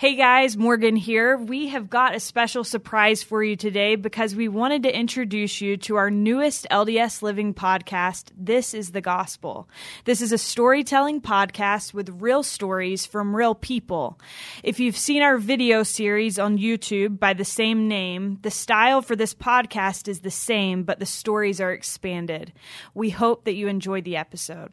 [0.00, 1.36] Hey guys, Morgan here.
[1.36, 5.76] We have got a special surprise for you today because we wanted to introduce you
[5.76, 9.68] to our newest LDS Living podcast, This is the Gospel.
[10.06, 14.18] This is a storytelling podcast with real stories from real people.
[14.62, 19.16] If you've seen our video series on YouTube by the same name, the style for
[19.16, 22.54] this podcast is the same, but the stories are expanded.
[22.94, 24.70] We hope that you enjoy the episode.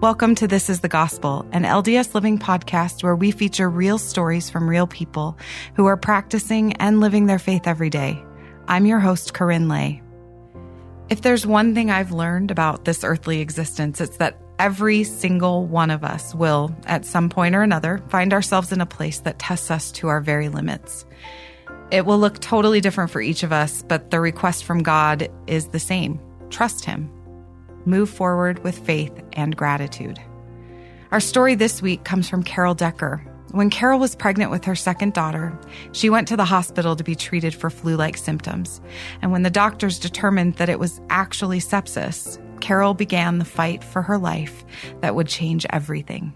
[0.00, 4.48] Welcome to This is the Gospel, an LDS Living podcast where we feature real stories
[4.48, 5.36] from real people
[5.74, 8.22] who are practicing and living their faith every day.
[8.68, 10.00] I'm your host, KaRyn Lay.
[11.08, 15.90] If there's one thing I've learned about this earthly existence, it's that every single one
[15.90, 19.68] of us will, at some point or another, find ourselves in a place that tests
[19.68, 21.04] us to our very limits.
[21.90, 25.66] It will look totally different for each of us, but the request from God is
[25.66, 27.10] the same trust Him
[27.88, 30.20] move forward with faith and gratitude.
[31.10, 33.24] Our story this week comes from Carol Decker.
[33.52, 35.58] When Carol was pregnant with her second daughter,
[35.92, 38.80] she went to the hospital to be treated for flu like symptoms.
[39.22, 44.02] And when the doctors determined that it was actually sepsis, Carol began the fight for
[44.02, 44.64] her life
[45.00, 46.34] that would change everything.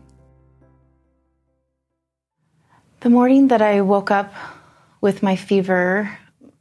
[3.01, 4.33] The morning that I woke up
[5.01, 6.17] with my fever,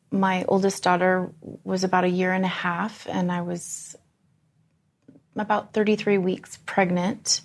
[0.09, 1.31] my oldest daughter
[1.63, 3.95] was about a year and a half, and I was
[5.35, 7.41] about 33 weeks pregnant,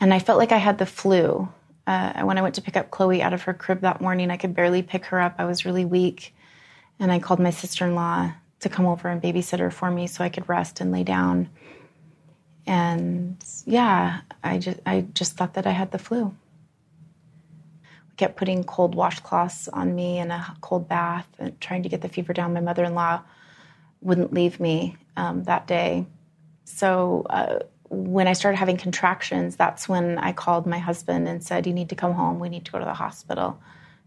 [0.00, 1.48] and I felt like I had the flu.
[1.86, 4.36] Uh, when I went to pick up Chloe out of her crib that morning, I
[4.36, 5.34] could barely pick her up.
[5.38, 6.34] I was really weak,
[6.98, 10.06] and I called my sister in law to come over and babysit her for me
[10.06, 11.50] so I could rest and lay down.
[12.66, 16.24] And yeah, I just I just thought that I had the flu.
[16.24, 22.00] We kept putting cold washcloths on me and a cold bath and trying to get
[22.00, 22.54] the fever down.
[22.54, 23.20] My mother-in-law
[24.00, 26.06] wouldn't leave me um, that day
[26.64, 31.66] so uh, when I started having contractions, that's when I called my husband and said,
[31.66, 32.40] "You need to come home.
[32.40, 33.58] We need to go to the hospital,"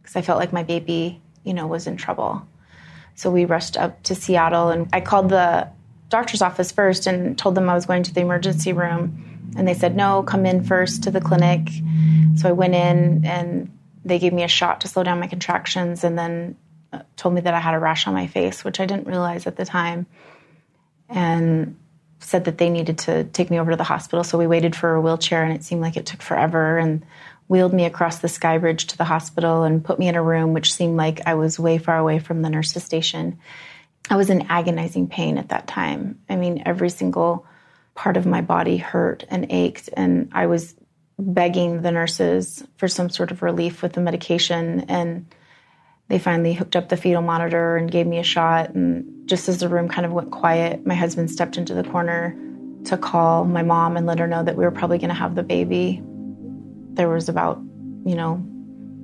[0.02, 2.46] because I felt like my baby, you know, was in trouble.
[3.16, 5.68] So we rushed up to Seattle, and I called the
[6.10, 9.74] doctor's office first and told them I was going to the emergency room, and they
[9.74, 11.70] said, "No, come in first to the clinic."
[12.36, 13.72] So I went in, and
[14.04, 16.56] they gave me a shot to slow down my contractions, and then
[16.94, 19.48] uh, told me that I had a rash on my face, which I didn't realize
[19.48, 20.06] at the time.
[21.10, 21.78] And
[22.20, 24.24] said that they needed to take me over to the hospital.
[24.24, 26.78] So we waited for a wheelchair, and it seemed like it took forever.
[26.78, 27.06] And
[27.48, 30.54] wheeled me across the sky bridge to the hospital and put me in a room,
[30.54, 33.40] which seemed like I was way far away from the nurse's station.
[34.10, 36.20] I was in agonizing pain at that time.
[36.30, 37.46] I mean, every single
[37.96, 40.76] part of my body hurt and ached, and I was
[41.20, 44.86] begging the nurses for some sort of relief with the medication.
[44.88, 45.34] And
[46.10, 48.70] they finally hooked up the fetal monitor and gave me a shot.
[48.70, 52.36] And just as the room kind of went quiet, my husband stepped into the corner
[52.86, 55.36] to call my mom and let her know that we were probably going to have
[55.36, 56.02] the baby.
[56.94, 57.58] There was about,
[58.06, 58.44] you know,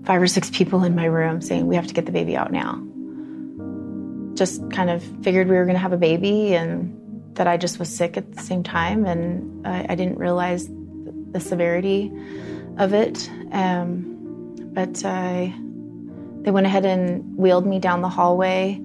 [0.05, 2.51] five or six people in my room saying, We have to get the baby out
[2.51, 2.81] now.
[4.35, 6.99] Just kind of figured we were going to have a baby and
[7.35, 9.05] that I just was sick at the same time.
[9.05, 10.69] And I, I didn't realize
[11.31, 12.11] the severity
[12.77, 13.29] of it.
[13.51, 14.09] Um,
[14.73, 15.53] but I
[16.43, 18.81] they went ahead and wheeled me down the hallway.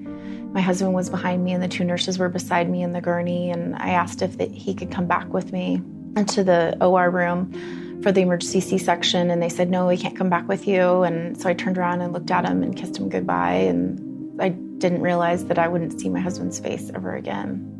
[0.52, 3.50] My husband was behind me, and the two nurses were beside me in the gurney.
[3.50, 5.82] And I asked if he could come back with me
[6.16, 9.30] into the OR room for the emergency C section.
[9.30, 11.02] And they said, No, we can't come back with you.
[11.02, 13.54] And so I turned around and looked at him and kissed him goodbye.
[13.54, 17.74] And I didn't realize that I wouldn't see my husband's face ever again.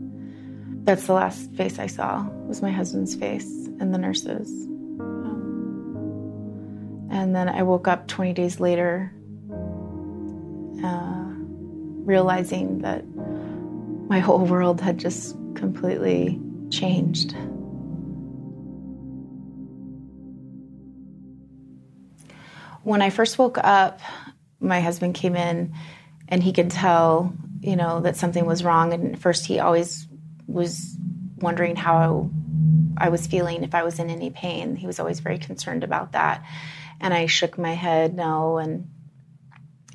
[0.84, 4.51] That's the last face I saw was my husband's face and the nurses.
[7.11, 9.12] And then I woke up 20 days later
[10.83, 11.33] uh,
[12.09, 13.05] realizing that
[14.09, 17.35] my whole world had just completely changed.
[22.83, 24.01] When I first woke up,
[24.59, 25.75] my husband came in
[26.29, 28.95] and he could tell, you know, that something was wrong.
[28.95, 30.07] And first, he always
[30.47, 30.97] was
[31.37, 32.31] wondering how
[32.97, 34.77] I was feeling, if I was in any pain.
[34.77, 36.43] He was always very concerned about that.
[37.03, 38.57] And I shook my head no.
[38.57, 38.89] And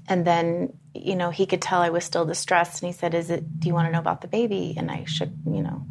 [0.08, 3.30] and then you know he could tell i was still distressed and he said is
[3.30, 4.74] it do you want to know about the baby?
[4.78, 5.86] And i shook you know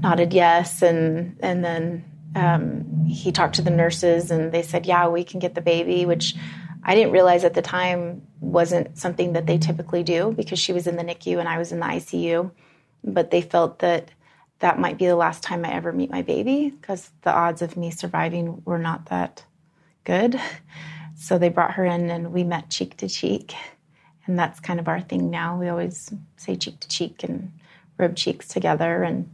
[0.00, 2.04] nodded yes and and then
[2.36, 6.04] um, he talked to the nurses and they said yeah we can get the baby
[6.04, 6.34] which
[6.82, 10.86] i didn't realize at the time wasn't something that they typically do because she was
[10.86, 12.50] in the nicu and i was in the icu
[13.04, 14.10] but they felt that
[14.58, 17.76] that might be the last time i ever meet my baby because the odds of
[17.76, 19.44] me surviving were not that
[20.04, 20.40] good.
[21.16, 23.54] So they brought her in and we met cheek to cheek.
[24.26, 25.58] And that's kind of our thing now.
[25.58, 27.52] We always say cheek to cheek and
[27.98, 29.02] rub cheeks together.
[29.02, 29.30] And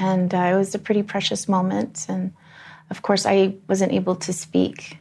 [0.00, 2.06] And uh, it was a pretty precious moment.
[2.08, 2.32] And
[2.90, 4.98] of course, I wasn't able to speak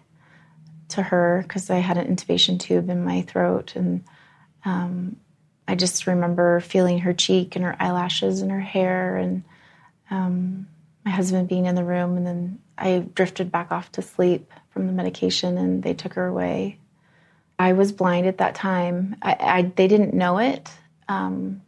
[0.89, 3.75] to her because I had an intubation tube in my throat.
[3.75, 4.03] And
[4.63, 5.17] um,
[5.67, 9.43] I just remember feeling her cheek and her eyelashes and her hair, and
[10.11, 10.67] um,
[11.03, 12.17] my husband being in the room.
[12.17, 16.27] And then I drifted back off to sleep from the medication, and they took her
[16.27, 16.77] away.
[17.59, 19.15] I was blind at that time.
[19.21, 20.69] I, I, they didn't know it.
[21.07, 21.61] Um,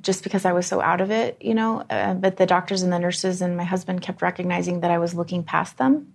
[0.00, 1.84] just because I was so out of it, you know.
[1.90, 5.14] Uh, but the doctors and the nurses and my husband kept recognizing that I was
[5.14, 6.12] looking past them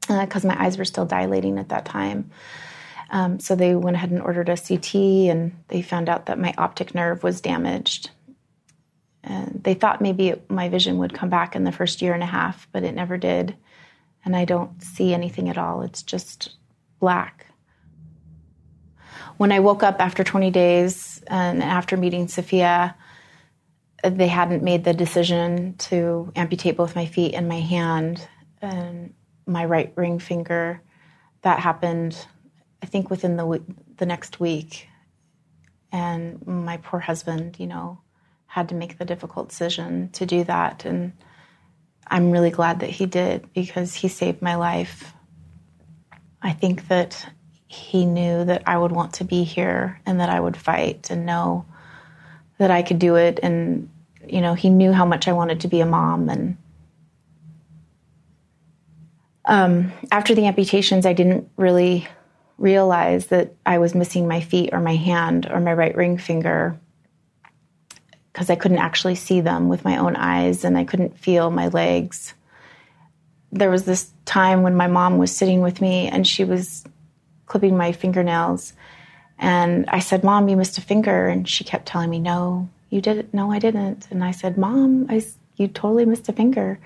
[0.00, 2.30] because uh, my eyes were still dilating at that time.
[3.10, 6.54] Um, so they went ahead and ordered a CT, and they found out that my
[6.58, 8.10] optic nerve was damaged.
[9.24, 12.26] And they thought maybe my vision would come back in the first year and a
[12.26, 13.56] half, but it never did.
[14.24, 15.82] And I don't see anything at all.
[15.82, 16.56] It's just
[17.00, 17.46] black.
[19.38, 22.94] When I woke up after 20 days and after meeting Sophia,
[24.04, 28.28] they hadn't made the decision to amputate both my feet and my hand
[28.60, 29.14] and
[29.46, 30.82] my right ring finger.
[31.42, 32.16] That happened
[32.82, 33.62] I think within the
[33.96, 34.88] the next week,
[35.90, 38.00] and my poor husband, you know,
[38.46, 41.12] had to make the difficult decision to do that, and
[42.06, 45.12] I'm really glad that he did because he saved my life.
[46.40, 47.26] I think that
[47.68, 51.26] he knew that I would want to be here and that I would fight and
[51.26, 51.66] know
[52.56, 53.88] that I could do it, and
[54.26, 56.56] you know, he knew how much I wanted to be a mom and.
[59.44, 62.06] Um, after the amputations, I didn't really
[62.58, 66.78] realize that I was missing my feet or my hand or my right ring finger
[68.32, 71.68] because I couldn't actually see them with my own eyes and I couldn't feel my
[71.68, 72.34] legs.
[73.50, 76.84] There was this time when my mom was sitting with me and she was
[77.48, 78.74] clipping my fingernails.
[79.38, 81.28] And I said, Mom, you missed a finger.
[81.28, 83.34] And she kept telling me, No, you didn't.
[83.34, 84.06] No, I didn't.
[84.10, 85.24] And I said, Mom, I,
[85.56, 86.78] you totally missed a finger.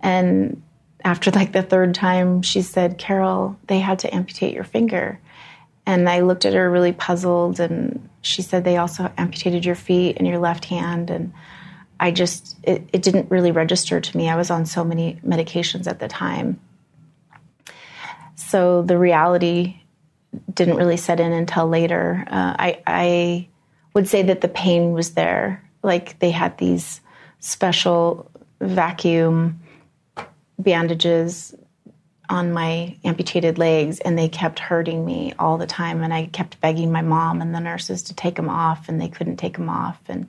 [0.00, 0.62] And
[1.04, 5.18] after like the third time, she said, Carol, they had to amputate your finger.
[5.86, 10.16] And I looked at her really puzzled, and she said, they also amputated your feet
[10.16, 11.10] and your left hand.
[11.10, 11.34] And
[12.00, 14.30] I just, it, it didn't really register to me.
[14.30, 16.58] I was on so many medications at the time.
[18.34, 19.83] So the reality
[20.52, 22.24] didn't really set in until later.
[22.26, 23.48] Uh, I, I
[23.94, 25.62] would say that the pain was there.
[25.82, 27.00] Like they had these
[27.40, 29.60] special vacuum
[30.58, 31.54] bandages
[32.30, 36.60] on my amputated legs and they kept hurting me all the time and I kept
[36.60, 39.68] begging my mom and the nurses to take them off and they couldn't take them
[39.68, 40.26] off and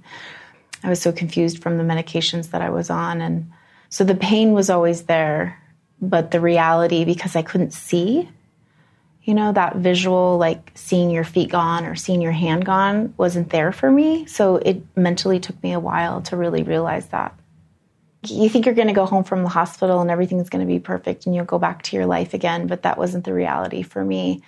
[0.84, 3.50] I was so confused from the medications that I was on and
[3.90, 5.62] so the pain was always there
[6.02, 8.30] but the reality because I couldn't see
[9.26, 13.50] you know that visual like seeing your feet gone or seeing your hand gone wasn't
[13.50, 17.38] there for me so it mentally took me a while to really realize that
[18.30, 20.80] you think you're going to go home from the hospital and everything's going to be
[20.80, 24.04] perfect and you'll go back to your life again, but that wasn't the reality for
[24.04, 24.42] me.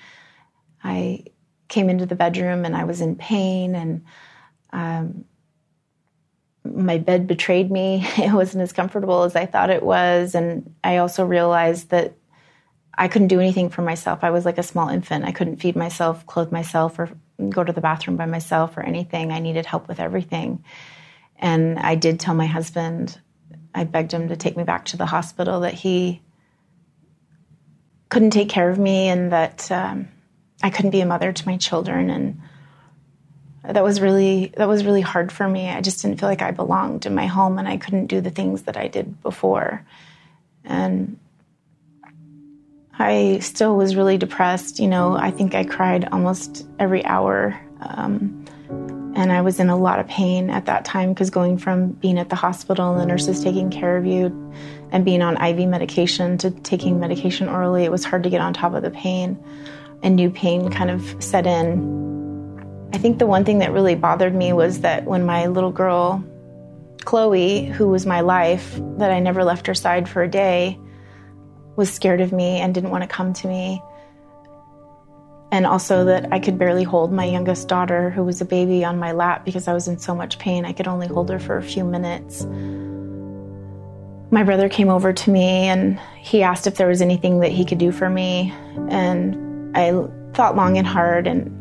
[0.83, 1.25] I
[1.67, 4.05] came into the bedroom and I was in pain and
[4.71, 5.25] um,
[6.63, 8.07] my bed betrayed me.
[8.17, 10.35] It wasn't as comfortable as I thought it was.
[10.35, 12.13] And I also realized that
[12.97, 14.23] I couldn't do anything for myself.
[14.23, 15.23] I was like a small infant.
[15.23, 17.09] I couldn't feed myself, clothe myself, or
[17.49, 19.31] go to the bathroom by myself or anything.
[19.31, 20.63] I needed help with everything.
[21.37, 23.19] And I did tell my husband,
[23.75, 26.21] I begged him to take me back to the hospital, that he
[28.09, 30.07] couldn't take care of me and that um,
[30.63, 32.09] I couldn't be a mother to my children.
[32.09, 32.41] And
[33.63, 35.69] that was really that was really hard for me.
[35.69, 38.31] I just didn't feel like I belonged in my home and I couldn't do the
[38.31, 39.85] things that I did before.
[40.63, 41.19] And
[42.99, 44.79] I still was really depressed.
[44.79, 47.59] You know, I think I cried almost every hour.
[47.81, 48.45] Um,
[49.15, 52.19] and I was in a lot of pain at that time because going from being
[52.19, 54.53] at the hospital and the nurses taking care of you
[54.91, 58.53] and being on IV medication to taking medication orally, it was hard to get on
[58.53, 59.43] top of the pain.
[60.03, 62.89] And new pain kind of set in.
[62.93, 66.23] I think the one thing that really bothered me was that when my little girl,
[67.05, 70.79] Chloe, who was my life, that I never left her side for a day,
[71.77, 73.81] was scared of me and didn't want to come to me
[75.51, 78.99] and also that I could barely hold my youngest daughter, who was a baby, on
[78.99, 80.65] my lap because I was in so much pain.
[80.65, 82.45] I could only hold her for a few minutes.
[84.29, 87.63] My brother came over to me and he asked if there was anything that he
[87.63, 88.53] could do for me.
[88.89, 89.91] And I
[90.33, 91.27] thought long and hard.
[91.27, 91.53] And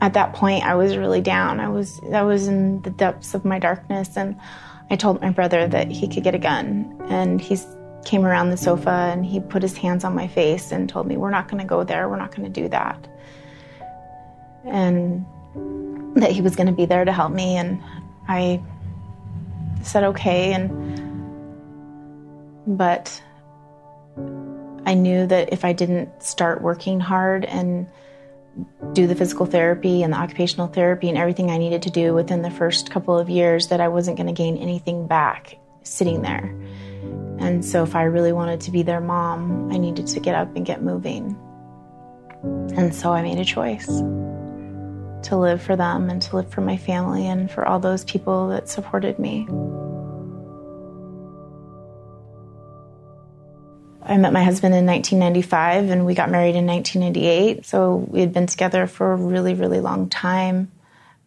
[0.00, 1.60] at that point, I was really down.
[1.60, 4.16] I was, I was in the depths of my darkness.
[4.16, 4.40] And
[4.88, 6.98] I told my brother that he could get a gun.
[7.08, 7.56] And he
[8.04, 11.16] came around the sofa and he put his hands on my face and told me,
[11.16, 12.08] We're not going to go there.
[12.08, 13.08] We're not going to do that
[14.64, 15.24] and
[16.16, 17.56] that he was going to be there to help me.
[17.56, 17.82] And
[18.28, 18.62] I
[19.82, 20.52] said, okay.
[20.52, 21.02] And
[22.66, 23.22] but
[24.86, 27.86] I knew that if I didn't start working hard and
[28.92, 32.42] do the physical therapy and the occupational therapy and everything I needed to do within
[32.42, 36.54] the first couple of years that I wasn't going to gain anything back sitting there.
[37.44, 40.56] And so if I really wanted to be their mom, I needed to get up
[40.56, 41.36] and get moving.
[42.74, 43.86] And so I made a choice
[45.28, 48.48] to live for them and to live for my family and for all those people
[48.48, 49.46] that supported me.
[54.02, 57.66] I met my husband in 1995 and we got married in 1998.
[57.66, 60.72] So we had been together for a really, really long time.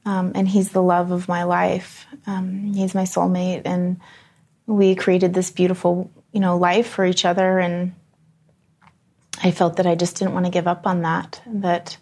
[0.03, 2.07] Um, and he's the love of my life.
[2.25, 3.61] Um, he's my soulmate.
[3.65, 3.99] And
[4.67, 7.57] we created this beautiful, you know, life for each other.
[7.57, 7.95] And
[9.41, 11.41] I felt that I just didn't want to give up on that.
[11.47, 11.97] That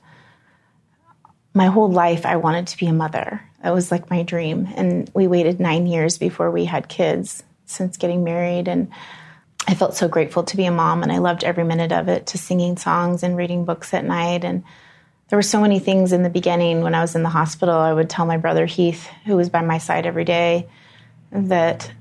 [1.54, 3.42] my whole life I wanted to be a mother.
[3.64, 4.68] That was like my dream.
[4.76, 8.68] And we waited nine years before we had kids since getting married.
[8.68, 8.92] And
[9.68, 12.28] I felt so grateful to be a mom and I loved every minute of it
[12.28, 14.44] to singing songs and reading books at night.
[14.44, 14.64] And
[15.30, 17.76] there were so many things in the beginning when I was in the hospital.
[17.76, 20.68] I would tell my brother Heath, who was by my side every day,
[21.32, 21.92] that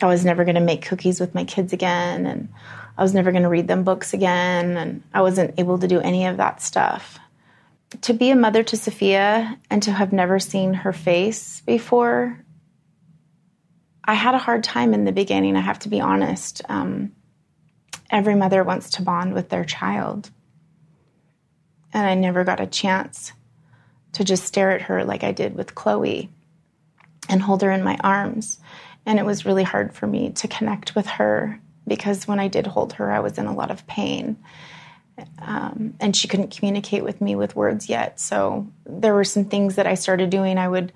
[0.00, 2.48] I was never going to make cookies with my kids again and
[2.96, 4.76] I was never going to read them books again.
[4.76, 7.18] And I wasn't able to do any of that stuff.
[8.02, 12.38] To be a mother to Sophia and to have never seen her face before
[14.04, 16.62] I had a hard time in the beginning, I have to be honest.
[16.68, 17.12] Um,
[18.10, 20.30] every mother wants to bond with their child.
[21.92, 23.32] And I never got a chance
[24.12, 26.30] to just stare at her like I did with Chloe
[27.28, 28.58] and hold her in my arms.
[29.04, 32.66] And it was really hard for me to connect with her because when I did
[32.66, 34.36] hold her, I was in a lot of pain.
[35.40, 38.18] Um, and she couldn't communicate with me with words yet.
[38.18, 40.58] So there were some things that I started doing.
[40.58, 40.92] I would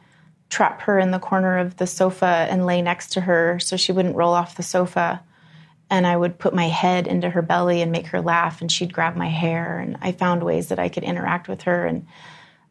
[0.48, 3.92] trap her in the corner of the sofa and lay next to her so she
[3.92, 5.22] wouldn't roll off the sofa.
[5.90, 8.92] And I would put my head into her belly and make her laugh, and she'd
[8.92, 9.78] grab my hair.
[9.78, 11.86] And I found ways that I could interact with her.
[11.86, 12.06] And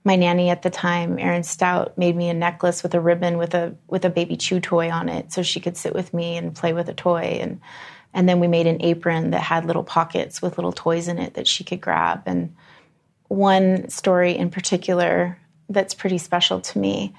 [0.06, 3.54] my nanny at the time, Erin Stout, made me a necklace with a ribbon with
[3.54, 6.56] a with a baby chew toy on it, so she could sit with me and
[6.56, 7.40] play with a toy.
[7.42, 7.60] And
[8.14, 11.34] and then we made an apron that had little pockets with little toys in it
[11.34, 12.24] that she could grab.
[12.26, 12.56] And
[13.28, 17.14] one story in particular that's pretty special to me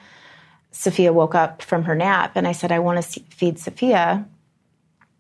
[0.77, 4.27] Sophia woke up from her nap and I said, I want to feed Sophia,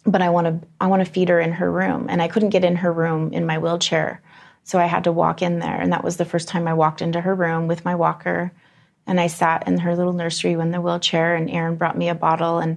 [0.04, 2.06] but I want to I want to feed her in her room.
[2.10, 4.20] And I couldn't get in her room in my wheelchair.
[4.66, 5.80] So I had to walk in there.
[5.80, 8.50] And that was the first time I walked into her room with my walker.
[9.06, 12.16] And I sat in her little nursery in the wheelchair and Erin brought me a
[12.16, 12.76] bottle and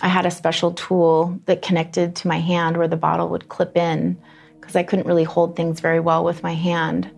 [0.00, 3.76] I had a special tool that connected to my hand where the bottle would clip
[3.76, 4.16] in
[4.60, 7.10] because I couldn't really hold things very well with my hand.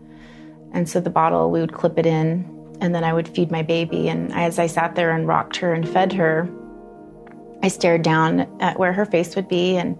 [0.73, 2.49] And so the bottle, we would clip it in
[2.81, 4.09] and then I would feed my baby.
[4.09, 6.49] And as I sat there and rocked her and fed her,
[7.62, 9.99] I stared down at where her face would be and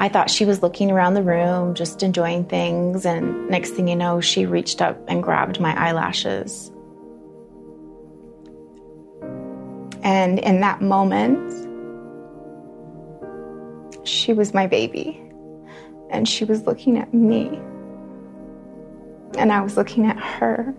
[0.00, 3.04] I thought she was looking around the room, just enjoying things.
[3.04, 6.70] And next thing you know, she reached up and grabbed my eyelashes.
[10.04, 11.52] And in that moment,
[14.06, 15.20] she was my baby.
[16.10, 17.48] And she was looking at me.
[19.36, 20.74] And I was looking at her.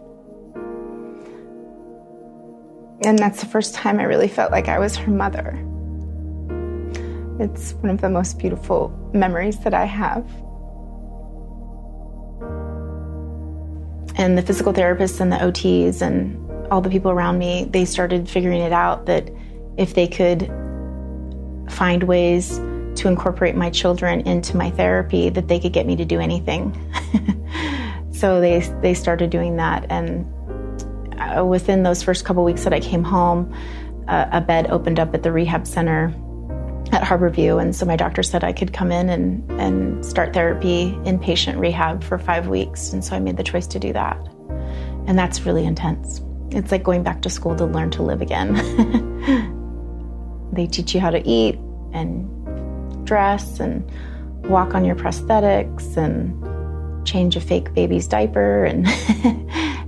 [3.03, 5.63] And that's the first time I really felt like I was her mother.
[7.39, 10.25] It's one of the most beautiful memories that I have.
[14.17, 16.37] And the physical therapists and the OTs and
[16.69, 19.29] all the people around me, they started figuring it out that
[19.77, 20.47] if they could
[21.69, 22.57] find ways
[22.95, 26.75] to incorporate my children into my therapy, that they could get me to do anything.
[28.11, 30.27] so they they started doing that and
[31.19, 33.53] uh, within those first couple weeks that I came home,
[34.09, 36.13] uh, a bed opened up at the rehab center
[36.91, 40.91] at Harborview, and so my doctor said I could come in and, and start therapy
[41.03, 44.17] inpatient rehab for five weeks, and so I made the choice to do that.
[45.07, 46.21] And that's really intense.
[46.51, 48.53] It's like going back to school to learn to live again.
[50.53, 51.55] they teach you how to eat
[51.93, 52.27] and
[53.05, 53.89] dress and
[54.49, 56.35] walk on your prosthetics and
[57.07, 58.87] change a fake baby's diaper and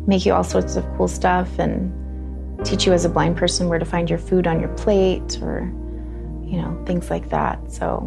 [0.08, 1.92] make you all sorts of cool stuff and
[2.66, 5.72] teach you as a blind person where to find your food on your plate or,
[6.52, 7.72] you know, things like that.
[7.72, 7.98] So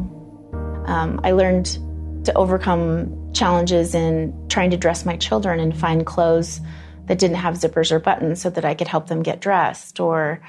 [0.87, 1.79] um, I learned
[2.27, 6.61] to overcome challenges in trying to dress my children and find clothes
[7.07, 10.43] that didn't have zippers or buttons so that I could help them get dressed or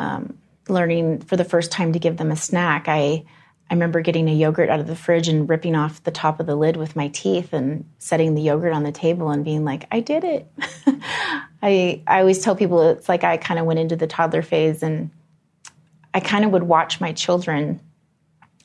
[0.00, 2.88] um, learning for the first time to give them a snack.
[2.88, 3.24] I
[3.70, 6.46] I remember getting a yogurt out of the fridge and ripping off the top of
[6.46, 9.86] the lid with my teeth and setting the yogurt on the table and being like,
[9.92, 10.50] I did it.
[11.62, 14.82] I I always tell people it's like I kind of went into the toddler phase
[14.82, 15.10] and
[16.12, 17.80] I kind of would watch my children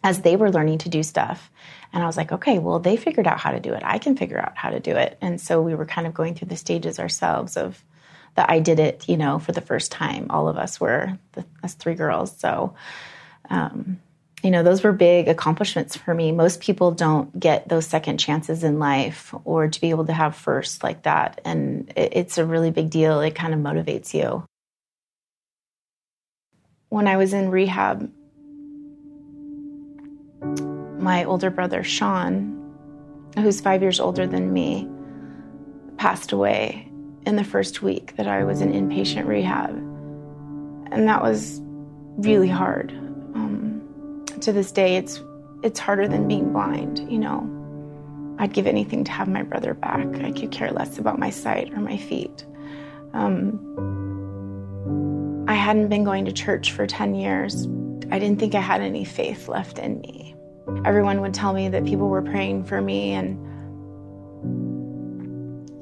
[0.03, 1.51] as they were learning to do stuff.
[1.91, 3.81] And I was like, okay, well, they figured out how to do it.
[3.83, 5.17] I can figure out how to do it.
[5.21, 7.83] And so we were kind of going through the stages ourselves of
[8.35, 10.27] that I did it, you know, for the first time.
[10.29, 12.37] All of us were, the, us three girls.
[12.37, 12.75] So,
[13.49, 13.99] um,
[14.43, 16.31] you know, those were big accomplishments for me.
[16.31, 20.35] Most people don't get those second chances in life or to be able to have
[20.35, 21.41] first like that.
[21.45, 23.21] And it, it's a really big deal.
[23.21, 24.45] It kind of motivates you.
[26.89, 28.11] When I was in rehab,
[30.99, 32.61] my older brother, Sean,
[33.37, 34.87] who's five years older than me,
[35.97, 36.91] passed away
[37.25, 39.75] in the first week that I was in inpatient rehab.
[40.91, 41.61] And that was
[42.17, 42.91] really hard.
[42.91, 45.21] Um, to this day, it's,
[45.63, 47.51] it's harder than being blind, you know.
[48.37, 50.07] I'd give anything to have my brother back.
[50.21, 52.45] I could care less about my sight or my feet.
[53.13, 54.04] Um,
[55.65, 57.65] hadn't been going to church for 10 years.
[58.11, 60.35] I didn't think I had any faith left in me.
[60.85, 63.43] Everyone would tell me that people were praying for me and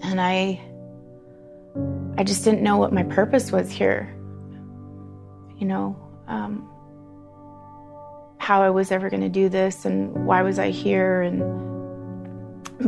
[0.01, 0.61] and I
[2.17, 4.15] I just didn't know what my purpose was here.
[5.57, 5.97] You know,
[6.29, 6.69] um,
[8.37, 11.41] how I was ever going to do this and why was I here and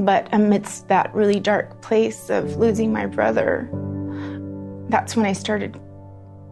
[0.05, 3.69] but amidst that really dark place of losing my brother
[4.87, 5.77] that's when I started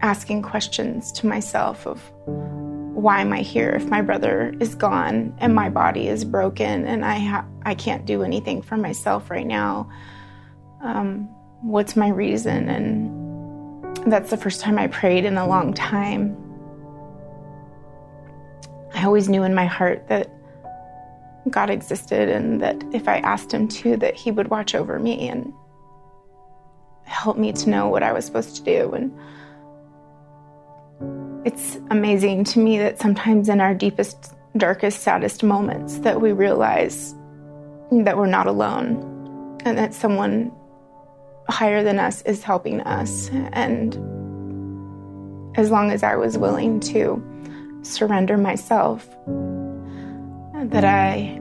[0.04, 5.56] asking questions to myself of why am I here if my brother is gone and
[5.56, 9.90] my body is broken and I ha- I can't do anything for myself right now
[10.84, 11.30] um,
[11.62, 12.70] what's my reason?
[12.70, 16.38] And that's the first time I prayed in a long time.
[18.94, 20.30] I always knew in my heart that
[21.50, 25.30] God existed and that if I asked Him to, that He would watch over me
[25.30, 25.54] and
[27.04, 28.92] help me to know what I was supposed to do.
[28.92, 29.18] And
[31.46, 37.14] it's amazing to me that sometimes in our deepest, darkest, saddest moments that we realize
[37.92, 40.52] that we're not alone and that someone
[41.50, 43.30] higher than us is helping us.
[43.52, 43.96] And
[45.58, 47.22] as long as I was willing to
[47.84, 49.08] surrender myself,
[50.66, 51.40] that I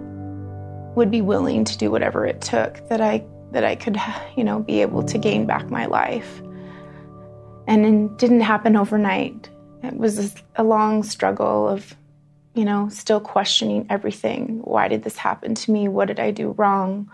[0.95, 3.99] would be willing to do whatever it took that I that I could,
[4.37, 6.43] you know, be able to gain back my life.
[7.67, 9.49] And it didn't happen overnight.
[9.83, 11.97] It was a long struggle of,
[12.55, 14.61] you know, still questioning everything.
[14.63, 15.89] Why did this happen to me?
[15.89, 17.11] What did I do wrong?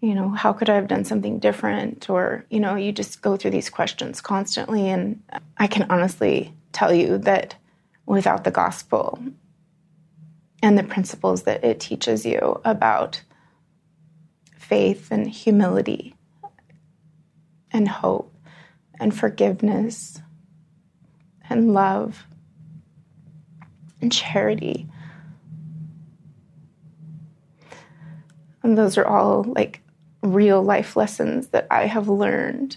[0.00, 2.08] you know, how could I have done something different?
[2.08, 4.88] Or, you know, you just go through these questions constantly.
[4.88, 5.22] And
[5.58, 7.54] I can honestly tell you that
[8.06, 9.18] without the gospel
[10.62, 13.22] and the principles that it teaches you about
[14.56, 16.14] faith and humility
[17.70, 18.34] and hope
[18.98, 20.20] and forgiveness
[21.50, 22.26] and love
[24.00, 24.86] and charity.
[28.62, 29.82] And those are all like
[30.22, 32.76] real life lessons that I have learned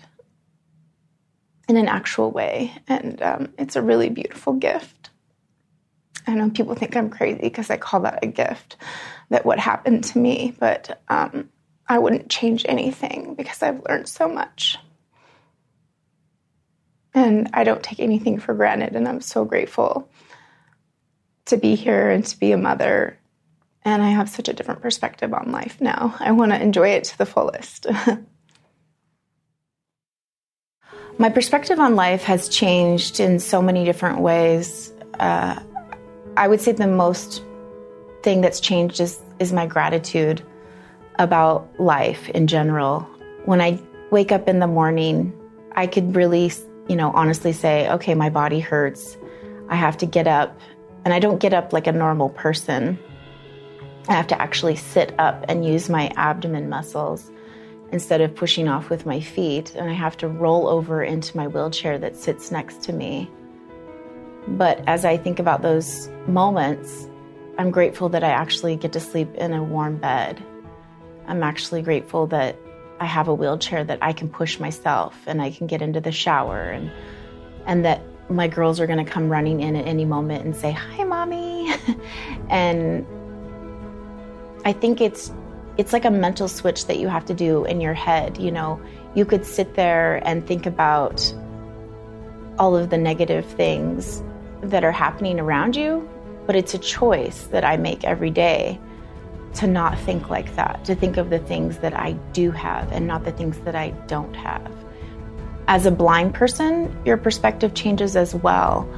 [1.67, 2.73] in an actual way.
[2.87, 5.09] And um, it's a really beautiful gift.
[6.25, 8.77] I know people think I'm crazy because I call that a gift,
[9.29, 11.49] that what happened to me, but um,
[11.87, 14.77] I wouldn't change anything because I've learned so much.
[17.13, 20.09] And I don't take anything for granted, and I'm so grateful
[21.45, 23.19] to be here and to be a mother
[23.85, 26.15] and I have such a different perspective on life now.
[26.19, 27.87] I want to enjoy it to the fullest.
[31.17, 34.91] My perspective on life has changed in so many different ways.
[35.19, 35.59] Uh,
[36.35, 37.43] I would say the most
[38.23, 40.41] thing that's changed is, is my gratitude
[41.19, 43.01] about life in general.
[43.45, 45.39] When I wake up in the morning,
[45.73, 46.51] I could really,
[46.87, 49.17] you know, honestly say, okay, my body hurts.
[49.69, 50.59] I have to get up.
[51.05, 52.97] And I don't get up like a normal person.
[54.07, 57.31] I have to actually sit up and use my abdomen muscles
[57.91, 59.75] instead of pushing off with my feet.
[59.75, 63.29] And I have to roll over into my wheelchair that sits next to me.
[64.47, 67.07] But as I think about those moments,
[67.57, 70.43] I'm grateful that I actually get to sleep in a warm bed.
[71.27, 72.57] I'm actually grateful that
[73.03, 76.13] I have a wheelchair that I can push myself and I can get into the
[76.13, 76.89] shower and
[77.65, 80.71] and that my girls are going to come running in at any moment and say,
[80.71, 81.69] "Hi, mommy."
[82.49, 83.05] and
[84.63, 85.33] I think it's
[85.75, 88.79] it's like a mental switch that you have to do in your head, you know.
[89.15, 91.33] You could sit there and think about
[92.57, 94.23] all of the negative things
[94.61, 96.07] that are happening around you,
[96.47, 98.79] but it's a choice that I make every day
[99.55, 103.07] to not think like that, to think of the things that I do have and
[103.07, 104.71] not the things that I don't have.
[105.67, 108.89] As a blind person, your perspective changes as well.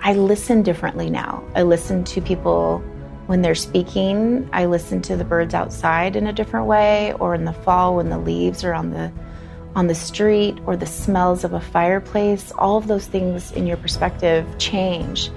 [0.00, 1.44] I listen differently now.
[1.54, 2.78] I listen to people
[3.26, 7.46] when they're speaking, I listen to the birds outside in a different way, or in
[7.46, 9.10] the fall when the leaves are on the
[9.74, 12.52] on the street or the smells of a fireplace.
[12.58, 15.30] All of those things in your perspective change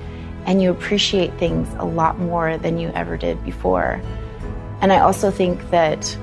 [0.46, 4.02] and you appreciate things a lot more than you ever did before.
[4.82, 6.18] And I also think that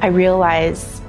[0.00, 1.00] I realize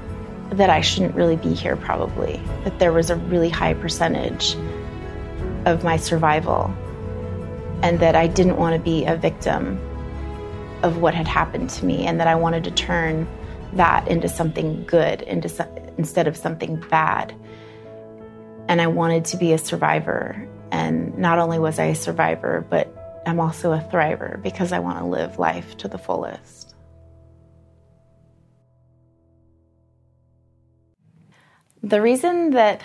[0.51, 4.55] that I shouldn't really be here probably, that there was a really high percentage
[5.65, 6.73] of my survival
[7.83, 9.79] and that I didn't want to be a victim
[10.83, 13.27] of what had happened to me and that I wanted to turn
[13.73, 17.35] that into something good into some, instead of something bad.
[18.67, 20.47] And I wanted to be a survivor.
[20.71, 22.93] And not only was I a survivor, but
[23.25, 26.66] I'm also a thriver because I want to live life to the fullest.
[31.87, 32.81] The reason that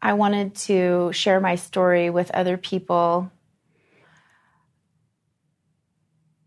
[0.00, 3.30] I wanted to share my story with other people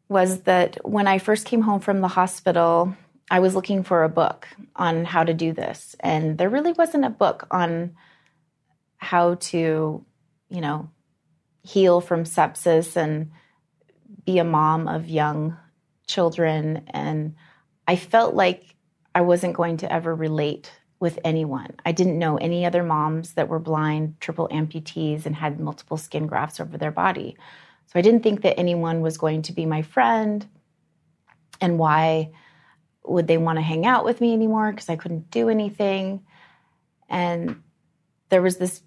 [0.10, 2.98] was that when I first came home from the hospital,
[3.30, 5.96] I was looking for a book on how to do this.
[6.00, 7.96] And there really wasn't a book on
[8.98, 10.04] how to,
[10.50, 10.90] you know,
[11.62, 13.30] heal from sepsis and
[14.26, 15.58] be a mom of young
[16.08, 16.86] children.
[16.88, 17.36] And
[17.88, 18.76] I felt like
[19.14, 20.72] I wasn't going to ever relate
[21.06, 21.70] with anyone.
[21.86, 26.26] I didn't know any other moms that were blind, triple amputees, and had multiple skin
[26.26, 27.38] grafts over their body.
[27.86, 30.44] So I didn't think that anyone was going to be my friend.
[31.62, 32.32] And why
[33.04, 34.72] would they want to hang out with me anymore?
[34.72, 36.26] Because I couldn't do anything.
[37.08, 37.62] And
[38.30, 38.82] there was this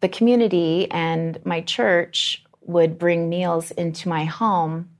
[0.00, 4.90] the community and my church would bring meals into my home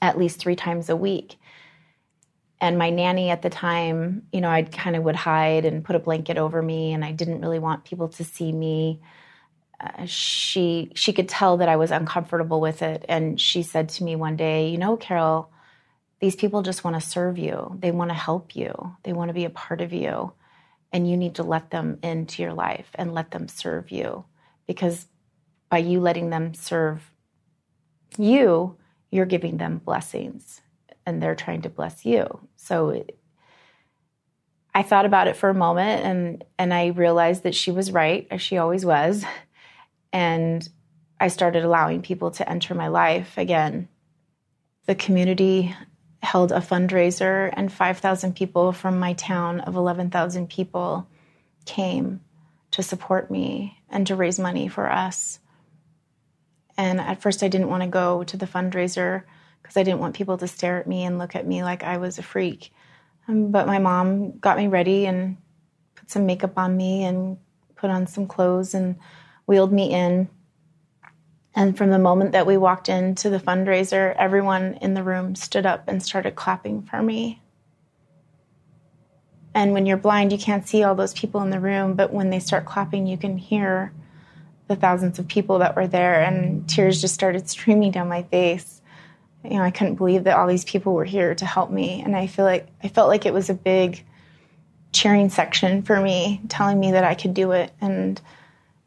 [0.00, 1.34] at least three times a week.
[2.64, 5.96] And my nanny at the time, you know, I'd kind of would hide and put
[5.96, 9.02] a blanket over me, and I didn't really want people to see me.
[9.78, 14.04] Uh, she she could tell that I was uncomfortable with it, and she said to
[14.04, 15.50] me one day, "You know, Carol,
[16.20, 17.76] these people just want to serve you.
[17.80, 18.96] They want to help you.
[19.02, 20.32] They want to be a part of you,
[20.90, 24.24] and you need to let them into your life and let them serve you,
[24.66, 25.06] because
[25.68, 27.10] by you letting them serve
[28.16, 28.78] you,
[29.10, 30.62] you're giving them blessings,
[31.06, 32.48] and they're trying to bless you.
[32.56, 33.04] So."
[34.76, 38.26] I thought about it for a moment and and I realized that she was right,
[38.30, 39.24] as she always was.
[40.12, 40.68] And
[41.20, 43.88] I started allowing people to enter my life again.
[44.86, 45.74] The community
[46.22, 51.06] held a fundraiser, and 5,000 people from my town of 11,000 people
[51.66, 52.20] came
[52.70, 55.38] to support me and to raise money for us.
[56.76, 59.22] And at first, I didn't want to go to the fundraiser
[59.64, 61.96] because I didn't want people to stare at me and look at me like I
[61.96, 62.70] was a freak.
[63.26, 65.38] Um, but my mom got me ready and
[65.94, 67.38] put some makeup on me and
[67.74, 68.96] put on some clothes and
[69.46, 70.28] wheeled me in.
[71.54, 75.64] And from the moment that we walked into the fundraiser, everyone in the room stood
[75.64, 77.40] up and started clapping for me.
[79.54, 82.28] And when you're blind, you can't see all those people in the room, but when
[82.28, 83.92] they start clapping, you can hear
[84.68, 88.82] the thousands of people that were there, and tears just started streaming down my face.
[89.44, 92.16] You know, I couldn't believe that all these people were here to help me, and
[92.16, 94.02] I feel like I felt like it was a big
[94.92, 98.20] cheering section for me, telling me that I could do it, and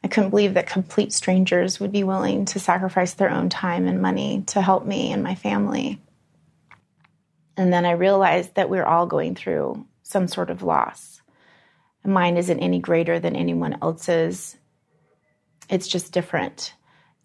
[0.04, 4.02] I couldn't believe that complete strangers would be willing to sacrifice their own time and
[4.02, 6.02] money to help me and my family.
[7.56, 11.22] And then I realized that we're all going through some sort of loss.
[12.06, 14.56] Mine isn't any greater than anyone else's,
[15.70, 16.74] it's just different.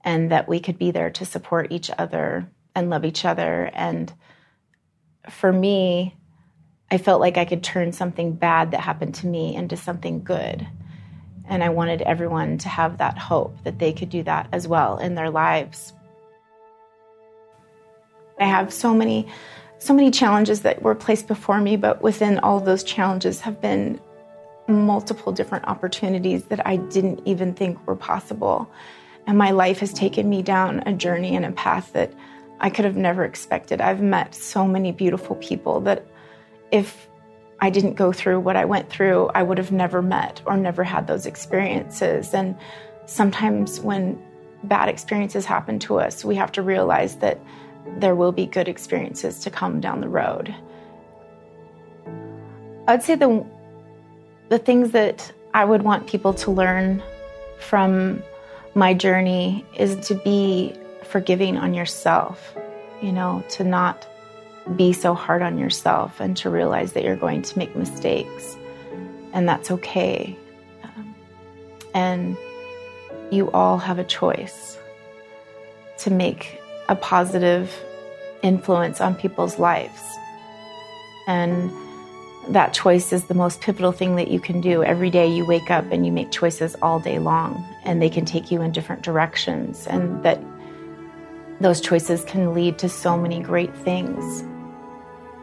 [0.05, 3.71] And that we could be there to support each other and love each other.
[3.73, 4.13] And
[5.29, 6.17] for me,
[6.91, 10.67] I felt like I could turn something bad that happened to me into something good.
[11.49, 14.99] And I wanted everyone to have that hope that they could do that as well
[14.99, 15.93] in their lives.
[18.39, 19.29] I have so many
[19.79, 24.01] so many challenges that were placed before me, but within all those challenges have been
[24.69, 28.71] multiple different opportunities that I didn't even think were possible.
[29.27, 32.13] And my life has taken me down a journey and a path that
[32.63, 33.81] I could have never expected.
[33.81, 36.07] I've met so many beautiful people that
[36.71, 37.09] if
[37.61, 40.85] I didn't go through what I went through, I would have never met or never
[40.85, 42.33] had those experiences.
[42.33, 42.57] And
[43.07, 44.21] sometimes when
[44.65, 47.41] bad experiences happen to us, we have to realize that
[47.99, 50.55] there will be good experiences to come down the road.
[52.87, 53.45] I'd say the
[54.49, 57.03] the things that I would want people to learn
[57.59, 58.23] from
[58.75, 60.75] my journey is to be
[61.13, 62.57] forgiving on yourself,
[63.03, 64.07] you know, to not
[64.77, 68.57] be so hard on yourself and to realize that you're going to make mistakes
[69.33, 70.37] and that's okay.
[70.83, 71.15] Um,
[71.95, 72.37] and
[73.31, 74.79] you all have a choice
[75.99, 77.73] to make a positive
[78.43, 80.03] influence on people's lives.
[81.27, 81.71] And
[82.49, 84.83] that choice is the most pivotal thing that you can do.
[84.83, 88.25] Every day you wake up and you make choices all day long, and they can
[88.25, 90.41] take you in different directions, and that
[91.63, 94.45] those choices can lead to so many great things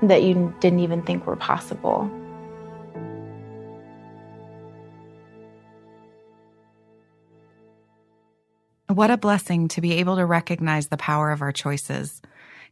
[0.01, 2.09] that you didn't even think were possible.
[8.87, 12.21] What a blessing to be able to recognize the power of our choices.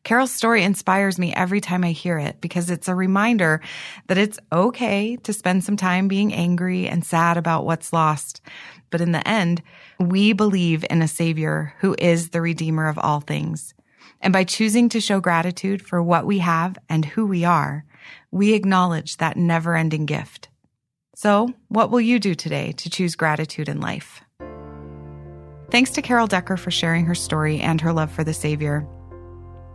[0.07, 3.59] Carol's story inspires me every time I hear it because it's a reminder
[4.07, 8.39] that it's okay to spend some time being angry and sad about what's lost.
[8.89, 9.61] But in the end,
[9.99, 13.73] we believe in a savior who is the redeemer of all things.
[14.21, 17.83] And by choosing to show gratitude for what we have and who we are,
[18.31, 20.47] we acknowledge that never ending gift.
[21.15, 24.21] So what will you do today to choose gratitude in life?
[25.69, 28.87] Thanks to Carol Decker for sharing her story and her love for the Savior.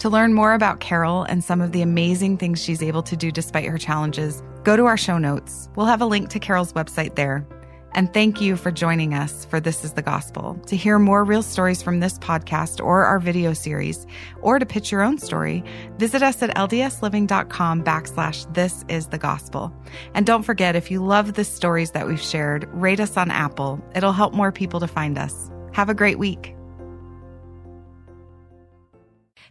[0.02, 3.30] To learn more about Carol and some of the amazing things she's able to do
[3.30, 5.68] despite her challenges, go to our show notes.
[5.76, 7.46] We'll have a link to Carol's website there.
[7.92, 10.60] And thank you for joining us for This is the Gospel.
[10.66, 14.04] To hear more real stories from this podcast or our video series,
[14.40, 15.62] or to pitch your own story,
[15.98, 19.72] visit us at ldsliving.com backslash this is the gospel.
[20.14, 23.80] And don't forget, if you love the stories that we've shared, rate us on Apple.
[23.94, 25.48] It'll help more people to find us.
[25.70, 26.56] Have a great week.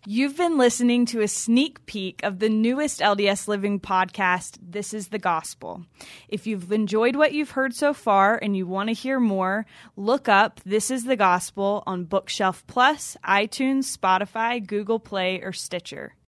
[0.08, 5.10] You've been listening to a sneak peek of the newest LDS Living podcast, This is
[5.10, 5.86] the Gospel.
[6.28, 10.28] If you've enjoyed what you've heard so far and you want to hear more, look
[10.28, 16.16] up This is the Gospel on Bookshelf Plus, iTunes, Spotify, Google Play, or Stitcher.